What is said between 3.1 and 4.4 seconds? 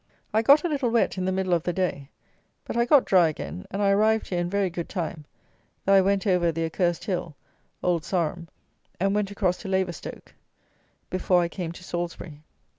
again, and I arrived here